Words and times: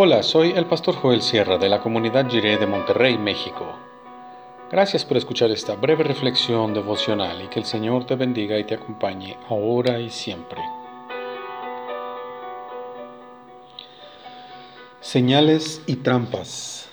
Hola, 0.00 0.22
soy 0.22 0.52
el 0.52 0.66
pastor 0.66 0.94
Joel 0.94 1.22
Sierra 1.22 1.58
de 1.58 1.68
la 1.68 1.80
comunidad 1.80 2.30
Jiré 2.30 2.56
de 2.56 2.68
Monterrey, 2.68 3.18
México. 3.18 3.66
Gracias 4.70 5.04
por 5.04 5.16
escuchar 5.16 5.50
esta 5.50 5.74
breve 5.74 6.04
reflexión 6.04 6.72
devocional 6.72 7.42
y 7.42 7.48
que 7.48 7.58
el 7.58 7.64
Señor 7.64 8.06
te 8.06 8.14
bendiga 8.14 8.56
y 8.60 8.62
te 8.62 8.76
acompañe 8.76 9.36
ahora 9.48 9.98
y 9.98 10.08
siempre. 10.10 10.60
Señales 15.00 15.82
y 15.88 15.96
trampas. 15.96 16.88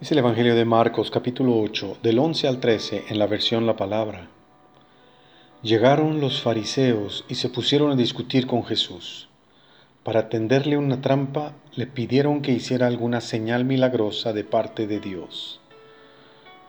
Es 0.00 0.10
el 0.10 0.16
Evangelio 0.16 0.54
de 0.54 0.64
Marcos 0.64 1.10
capítulo 1.10 1.60
8, 1.60 1.98
del 2.02 2.18
11 2.18 2.48
al 2.48 2.60
13 2.60 3.04
en 3.10 3.18
la 3.18 3.26
versión 3.26 3.66
La 3.66 3.76
Palabra. 3.76 4.30
Llegaron 5.62 6.20
los 6.20 6.42
fariseos 6.42 7.24
y 7.28 7.36
se 7.36 7.48
pusieron 7.48 7.92
a 7.92 7.94
discutir 7.94 8.48
con 8.48 8.64
Jesús. 8.64 9.28
Para 10.02 10.28
tenderle 10.28 10.76
una 10.76 11.00
trampa, 11.00 11.52
le 11.76 11.86
pidieron 11.86 12.42
que 12.42 12.50
hiciera 12.50 12.88
alguna 12.88 13.20
señal 13.20 13.64
milagrosa 13.64 14.32
de 14.32 14.42
parte 14.42 14.88
de 14.88 14.98
Dios. 14.98 15.60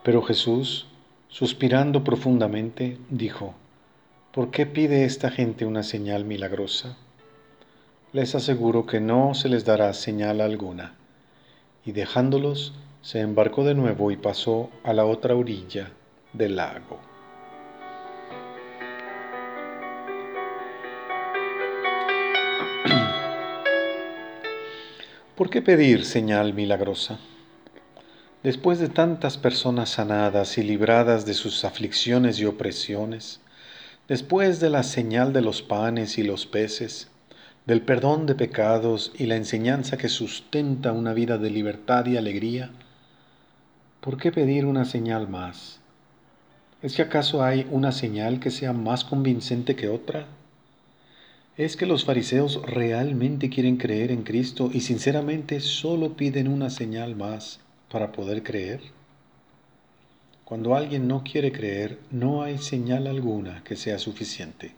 Pero 0.04 0.22
Jesús, 0.22 0.86
suspirando 1.28 2.04
profundamente, 2.04 3.00
dijo, 3.10 3.56
¿Por 4.32 4.52
qué 4.52 4.68
pide 4.68 5.05
esta 5.05 5.32
gente 5.32 5.66
una 5.66 5.82
señal 5.82 6.24
milagrosa? 6.24 6.96
Les 8.12 8.36
aseguro 8.36 8.86
que 8.86 9.00
no 9.00 9.34
se 9.34 9.50
les 9.50 9.66
dará 9.66 9.91
señal 9.94 10.40
alguna. 10.40 10.94
Y 11.84 11.94
dejándolos, 11.94 12.76
se 13.02 13.22
embarcó 13.22 13.64
de 13.64 13.74
nuevo 13.74 14.12
y 14.12 14.18
pasó 14.18 14.70
a 14.84 14.94
la 14.94 15.05
otra 15.05 15.36
orilla 15.36 15.90
del 16.34 16.58
lago. 16.58 17.12
¿Por 25.35 25.49
qué 25.49 25.63
pedir 25.63 26.05
señal 26.05 26.53
milagrosa? 26.53 27.17
Después 28.43 28.77
de 28.77 28.87
tantas 28.87 29.39
personas 29.39 29.89
sanadas 29.89 30.59
y 30.59 30.63
libradas 30.63 31.26
de 31.26 31.34
sus 31.34 31.65
aflicciones 31.65 32.39
y 32.39 32.45
opresiones, 32.45 33.41
después 34.07 34.59
de 34.59 34.70
la 34.70 34.84
señal 34.84 35.34
de 35.34 35.41
los 35.41 35.63
panes 35.63 36.20
y 36.20 36.23
los 36.23 36.45
peces, 36.45 37.09
del 37.65 37.81
perdón 37.81 38.27
de 38.27 38.35
pecados 38.35 39.11
y 39.17 39.26
la 39.26 39.35
enseñanza 39.35 39.98
que 39.98 40.07
sustenta 40.07 40.91
una 40.91 41.13
vida 41.13 41.39
de 41.39 41.49
libertad 41.49 42.05
y 42.05 42.15
alegría, 42.15 42.70
¿por 44.01 44.17
qué 44.17 44.31
pedir 44.31 44.67
una 44.67 44.85
señal 44.85 45.27
más? 45.27 45.79
¿Es 46.84 46.95
que 46.95 47.01
acaso 47.01 47.43
hay 47.43 47.65
una 47.71 47.91
señal 47.91 48.39
que 48.39 48.51
sea 48.51 48.71
más 48.71 49.04
convincente 49.04 49.76
que 49.76 49.89
otra? 49.89 50.27
Es 51.55 51.77
que 51.77 51.85
los 51.85 52.04
fariseos 52.04 52.62
realmente 52.63 53.49
quieren 53.49 53.77
creer 53.77 54.12
en 54.12 54.23
Cristo 54.23 54.71
y 54.73 54.82
sinceramente 54.82 55.60
solo 55.60 56.18
piden 56.18 56.48
una 56.48 56.71
señal 56.71 57.15
más 57.15 57.60
para 57.91 58.12
poder 58.12 58.41
creer? 58.41 58.82
Cuando 60.45 60.76
alguien 60.76 61.07
no 61.07 61.23
quiere 61.23 61.51
creer, 61.51 61.99
no 62.10 62.41
hay 62.41 62.57
señal 62.57 63.05
alguna 63.05 63.63
que 63.63 63.76
sea 63.76 63.99
suficiente. 63.99 64.73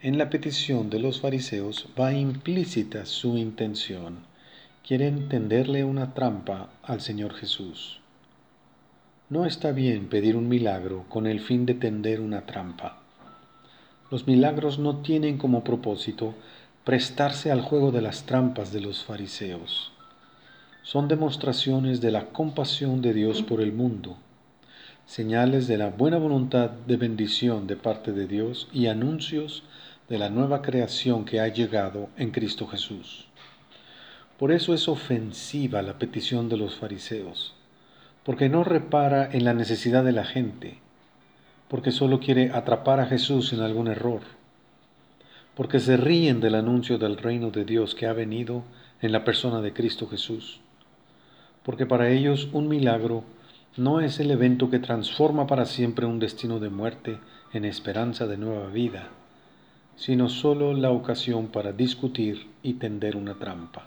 En 0.00 0.16
la 0.16 0.30
petición 0.30 0.90
de 0.90 1.00
los 1.00 1.20
fariseos 1.20 1.88
va 1.98 2.12
implícita 2.12 3.04
su 3.04 3.36
intención. 3.36 4.20
Quieren 4.86 5.28
tenderle 5.28 5.82
una 5.82 6.14
trampa 6.14 6.70
al 6.84 7.00
Señor 7.00 7.34
Jesús. 7.34 8.00
No 9.28 9.44
está 9.44 9.72
bien 9.72 10.08
pedir 10.08 10.36
un 10.36 10.48
milagro 10.48 11.04
con 11.08 11.26
el 11.26 11.40
fin 11.40 11.66
de 11.66 11.74
tender 11.74 12.20
una 12.20 12.46
trampa. 12.46 13.02
Los 14.10 14.26
milagros 14.26 14.78
no 14.78 14.98
tienen 14.98 15.36
como 15.36 15.62
propósito 15.62 16.34
prestarse 16.84 17.50
al 17.50 17.60
juego 17.60 17.92
de 17.92 18.00
las 18.00 18.24
trampas 18.24 18.72
de 18.72 18.80
los 18.80 19.04
fariseos. 19.04 19.92
Son 20.82 21.08
demostraciones 21.08 22.00
de 22.00 22.10
la 22.10 22.26
compasión 22.28 23.02
de 23.02 23.12
Dios 23.12 23.42
por 23.42 23.60
el 23.60 23.74
mundo, 23.74 24.16
señales 25.04 25.68
de 25.68 25.76
la 25.76 25.90
buena 25.90 26.16
voluntad 26.16 26.70
de 26.70 26.96
bendición 26.96 27.66
de 27.66 27.76
parte 27.76 28.12
de 28.12 28.26
Dios 28.26 28.68
y 28.72 28.86
anuncios 28.86 29.64
de 30.08 30.16
la 30.16 30.30
nueva 30.30 30.62
creación 30.62 31.26
que 31.26 31.40
ha 31.40 31.48
llegado 31.48 32.08
en 32.16 32.30
Cristo 32.30 32.66
Jesús. 32.66 33.26
Por 34.38 34.52
eso 34.52 34.72
es 34.72 34.88
ofensiva 34.88 35.82
la 35.82 35.98
petición 35.98 36.48
de 36.48 36.56
los 36.56 36.76
fariseos, 36.76 37.54
porque 38.24 38.48
no 38.48 38.64
repara 38.64 39.28
en 39.30 39.44
la 39.44 39.52
necesidad 39.52 40.02
de 40.02 40.12
la 40.12 40.24
gente, 40.24 40.78
porque 41.68 41.90
solo 41.90 42.18
quiere 42.18 42.50
atrapar 42.50 43.00
a 43.00 43.06
Jesús 43.06 43.52
en 43.52 43.60
algún 43.60 43.88
error, 43.88 44.20
porque 45.54 45.80
se 45.80 45.96
ríen 45.96 46.40
del 46.40 46.54
anuncio 46.54 46.98
del 46.98 47.16
reino 47.16 47.50
de 47.50 47.64
Dios 47.64 47.94
que 47.94 48.06
ha 48.06 48.12
venido 48.12 48.62
en 49.02 49.12
la 49.12 49.24
persona 49.24 49.60
de 49.60 49.72
Cristo 49.72 50.08
Jesús, 50.08 50.60
porque 51.62 51.86
para 51.86 52.10
ellos 52.10 52.48
un 52.52 52.68
milagro 52.68 53.24
no 53.76 54.00
es 54.00 54.18
el 54.18 54.30
evento 54.30 54.70
que 54.70 54.78
transforma 54.78 55.46
para 55.46 55.66
siempre 55.66 56.06
un 56.06 56.18
destino 56.18 56.58
de 56.58 56.70
muerte 56.70 57.18
en 57.52 57.64
esperanza 57.64 58.26
de 58.26 58.36
nueva 58.36 58.68
vida, 58.68 59.08
sino 59.96 60.28
solo 60.28 60.74
la 60.74 60.90
ocasión 60.90 61.48
para 61.48 61.72
discutir 61.72 62.48
y 62.62 62.74
tender 62.74 63.16
una 63.16 63.34
trampa. 63.34 63.86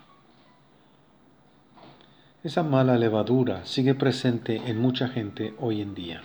Esa 2.43 2.63
mala 2.63 2.97
levadura 2.97 3.65
sigue 3.65 3.93
presente 3.95 4.61
en 4.65 4.79
mucha 4.79 5.07
gente 5.07 5.53
hoy 5.59 5.81
en 5.81 5.93
día. 5.93 6.21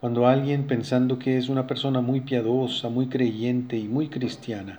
Cuando 0.00 0.28
alguien, 0.28 0.68
pensando 0.68 1.18
que 1.18 1.38
es 1.38 1.48
una 1.48 1.66
persona 1.66 2.00
muy 2.00 2.20
piadosa, 2.20 2.88
muy 2.88 3.08
creyente 3.08 3.76
y 3.76 3.88
muy 3.88 4.06
cristiana, 4.06 4.78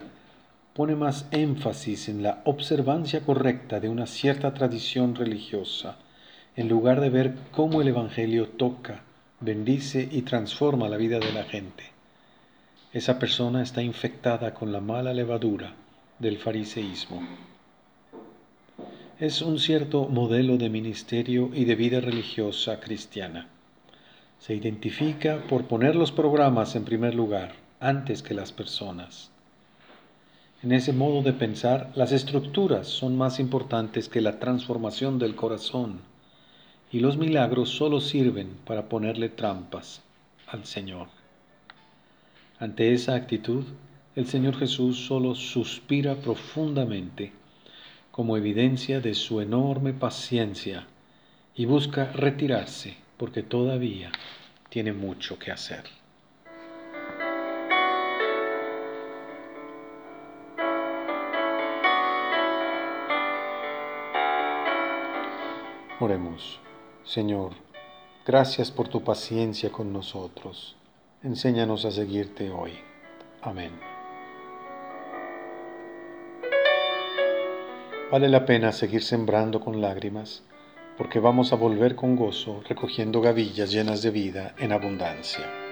pone 0.74 0.96
más 0.96 1.28
énfasis 1.32 2.08
en 2.08 2.24
la 2.24 2.42
observancia 2.46 3.20
correcta 3.20 3.82
de 3.82 3.90
una 3.90 4.08
cierta 4.08 4.54
tradición 4.54 5.16
religiosa, 5.16 5.98
en 6.56 6.70
lugar 6.70 7.02
de 7.02 7.10
ver 7.10 7.36
cómo 7.52 7.82
el 7.82 7.90
Evangelio 7.90 8.48
toca, 8.48 9.02
bendice 9.42 10.08
y 10.10 10.22
transforma 10.22 10.88
la 10.88 10.96
vida 10.96 11.20
de 11.20 11.34
la 11.34 11.44
gente. 11.44 11.84
Esa 12.94 13.20
persona 13.20 13.62
está 13.62 13.84
infectada 13.84 14.54
con 14.54 14.72
la 14.72 14.80
mala 14.80 15.14
levadura 15.14 15.74
del 16.18 16.38
fariseísmo. 16.38 17.28
Es 19.20 19.42
un 19.42 19.60
cierto 19.60 20.08
modelo 20.08 20.56
de 20.56 20.70
ministerio 20.70 21.50
y 21.54 21.66
de 21.66 21.76
vida 21.76 22.00
religiosa 22.00 22.80
cristiana 22.80 23.50
se 24.40 24.56
identifica 24.56 25.44
por 25.50 25.66
poner 25.66 25.96
los 25.96 26.12
programas 26.12 26.76
en 26.76 26.86
primer 26.86 27.14
lugar, 27.14 27.54
antes 27.80 28.24
que 28.24 28.34
las 28.34 28.52
personas. 28.54 29.32
En 30.64 30.72
ese 30.72 30.94
modo 30.94 31.22
de 31.22 31.34
pensar, 31.34 31.92
las 31.96 32.12
estructuras 32.12 32.88
son 32.88 33.18
más 33.18 33.40
importantes 33.40 34.08
que 34.08 34.22
la 34.22 34.40
transformación 34.40 35.20
del 35.20 35.36
corazón, 35.36 36.02
y 36.92 37.02
los 37.02 37.18
milagros 37.18 37.70
solo 37.70 38.00
sirven 38.00 38.58
para 38.66 38.90
ponerle 38.90 39.30
trampas 39.30 40.02
al 40.48 40.66
Señor. 40.66 41.08
Ante 42.60 42.94
esa 42.94 43.16
actitud, 43.16 43.66
el 44.16 44.26
Señor 44.26 44.58
Jesús 44.58 45.06
solo 45.06 45.36
suspira 45.36 46.16
profundamente 46.16 47.32
como 48.12 48.36
evidencia 48.36 49.00
de 49.00 49.14
su 49.14 49.40
enorme 49.40 49.94
paciencia 49.94 50.88
y 51.56 51.66
busca 51.66 52.12
retirarse 52.12 52.98
porque 53.20 53.44
todavía 53.44 54.12
tiene 54.70 54.94
mucho 54.94 55.38
que 55.38 55.52
hacer. 55.52 55.84
Oremos. 66.00 66.62
Señor, 67.04 67.52
gracias 68.26 68.72
por 68.72 68.88
tu 68.88 69.04
paciencia 69.04 69.70
con 69.70 69.92
nosotros. 69.92 70.78
Enséñanos 71.22 71.84
a 71.84 71.92
seguirte 71.92 72.50
hoy. 72.50 72.72
Amén. 73.42 73.72
Vale 78.10 78.30
la 78.30 78.46
pena 78.46 78.72
seguir 78.72 79.04
sembrando 79.04 79.60
con 79.60 79.82
lágrimas 79.82 80.42
porque 81.00 81.22
vamos 81.22 81.54
a 81.54 81.56
volver 81.56 81.96
con 81.96 82.18
gozo 82.18 82.62
recogiendo 82.68 83.22
gavillas 83.22 83.72
llenas 83.72 84.02
de 84.02 84.12
vida 84.12 84.54
en 84.58 84.74
abundancia. 84.74 85.69